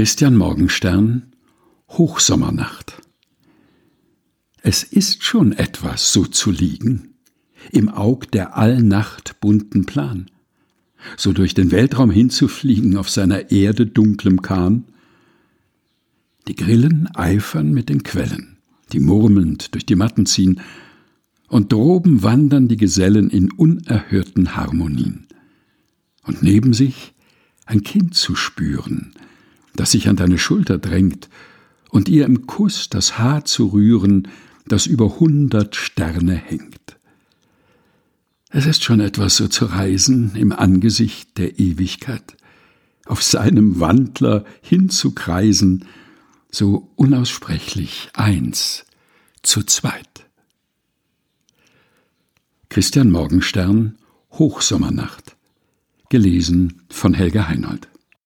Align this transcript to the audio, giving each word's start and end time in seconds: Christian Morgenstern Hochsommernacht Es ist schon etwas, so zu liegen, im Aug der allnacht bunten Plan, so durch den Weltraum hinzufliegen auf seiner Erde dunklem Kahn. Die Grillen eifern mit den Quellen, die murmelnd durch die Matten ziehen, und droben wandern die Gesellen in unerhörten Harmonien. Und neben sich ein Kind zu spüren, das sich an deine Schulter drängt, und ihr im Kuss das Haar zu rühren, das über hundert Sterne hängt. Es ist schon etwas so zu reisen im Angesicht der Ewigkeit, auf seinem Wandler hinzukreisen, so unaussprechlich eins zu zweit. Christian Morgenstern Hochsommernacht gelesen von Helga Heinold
Christian 0.00 0.34
Morgenstern 0.34 1.26
Hochsommernacht 1.90 3.02
Es 4.62 4.82
ist 4.82 5.24
schon 5.24 5.52
etwas, 5.52 6.14
so 6.14 6.24
zu 6.24 6.50
liegen, 6.50 7.16
im 7.70 7.90
Aug 7.90 8.20
der 8.32 8.56
allnacht 8.56 9.40
bunten 9.40 9.84
Plan, 9.84 10.30
so 11.18 11.34
durch 11.34 11.52
den 11.52 11.70
Weltraum 11.70 12.10
hinzufliegen 12.10 12.96
auf 12.96 13.10
seiner 13.10 13.50
Erde 13.50 13.84
dunklem 13.84 14.40
Kahn. 14.40 14.86
Die 16.48 16.56
Grillen 16.56 17.06
eifern 17.14 17.70
mit 17.70 17.90
den 17.90 18.02
Quellen, 18.02 18.56
die 18.94 19.00
murmelnd 19.00 19.74
durch 19.74 19.84
die 19.84 19.96
Matten 19.96 20.24
ziehen, 20.24 20.62
und 21.48 21.72
droben 21.72 22.22
wandern 22.22 22.68
die 22.68 22.78
Gesellen 22.78 23.28
in 23.28 23.52
unerhörten 23.52 24.56
Harmonien. 24.56 25.26
Und 26.22 26.42
neben 26.42 26.72
sich 26.72 27.12
ein 27.66 27.82
Kind 27.82 28.14
zu 28.14 28.34
spüren, 28.34 29.12
das 29.74 29.92
sich 29.92 30.08
an 30.08 30.16
deine 30.16 30.38
Schulter 30.38 30.78
drängt, 30.78 31.28
und 31.90 32.08
ihr 32.08 32.24
im 32.24 32.46
Kuss 32.46 32.88
das 32.88 33.18
Haar 33.18 33.44
zu 33.44 33.66
rühren, 33.66 34.28
das 34.66 34.86
über 34.86 35.18
hundert 35.18 35.74
Sterne 35.74 36.34
hängt. 36.34 36.96
Es 38.50 38.66
ist 38.66 38.84
schon 38.84 39.00
etwas 39.00 39.36
so 39.36 39.48
zu 39.48 39.66
reisen 39.66 40.32
im 40.34 40.52
Angesicht 40.52 41.38
der 41.38 41.58
Ewigkeit, 41.58 42.36
auf 43.06 43.22
seinem 43.22 43.80
Wandler 43.80 44.44
hinzukreisen, 44.60 45.84
so 46.50 46.90
unaussprechlich 46.96 48.10
eins 48.14 48.84
zu 49.42 49.62
zweit. 49.62 50.26
Christian 52.68 53.10
Morgenstern 53.10 53.98
Hochsommernacht 54.32 55.36
gelesen 56.08 56.82
von 56.88 57.14
Helga 57.14 57.48
Heinold 57.48 57.88